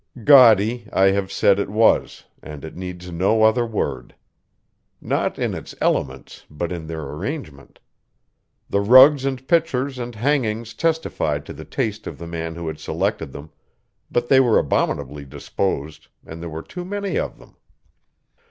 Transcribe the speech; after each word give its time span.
Gaudy, 0.23 0.87
I 0.91 1.09
have 1.11 1.31
said 1.31 1.59
it 1.59 1.69
was, 1.69 2.23
and 2.41 2.65
it 2.65 2.75
needs 2.75 3.11
no 3.11 3.43
other 3.43 3.67
word. 3.67 4.15
Not 4.99 5.37
in 5.37 5.53
its 5.53 5.75
elements, 5.79 6.43
but 6.49 6.71
in 6.71 6.87
their 6.87 7.03
arrangement. 7.03 7.77
The 8.67 8.79
rugs 8.81 9.25
and 9.25 9.47
pictures 9.47 9.99
and 9.99 10.15
hangings 10.15 10.73
testified 10.73 11.45
to 11.45 11.53
the 11.53 11.65
taste 11.65 12.07
of 12.07 12.17
the 12.17 12.25
man 12.25 12.55
who 12.55 12.65
had 12.67 12.79
selected 12.79 13.31
them; 13.31 13.51
but 14.09 14.27
they 14.27 14.39
were 14.39 14.57
abominably 14.57 15.23
disposed, 15.23 16.07
and 16.25 16.41
there 16.41 16.49
were 16.49 16.63
too 16.63 16.83
many 16.83 17.19
of 17.19 17.37
them. 17.37 17.55